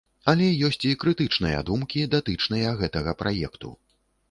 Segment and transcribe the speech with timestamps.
[0.31, 3.75] Але ёсць і крытычныя думкі, датычныя гэтага праекту.